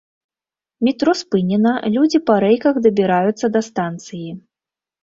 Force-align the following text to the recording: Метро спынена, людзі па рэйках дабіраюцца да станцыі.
Метро 0.87 1.13
спынена, 1.21 1.75
людзі 1.99 2.23
па 2.31 2.41
рэйках 2.47 2.75
дабіраюцца 2.87 3.55
да 3.59 3.67
станцыі. 3.71 4.29